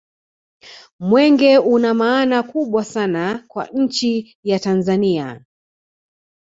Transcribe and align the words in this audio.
mwenge 0.99 1.57
una 1.57 1.93
maana 1.93 2.43
kubwa 2.43 2.83
sana 2.83 3.43
kwa 3.47 3.65
nchi 3.67 4.37
ya 4.43 4.59
tanzania 4.59 5.45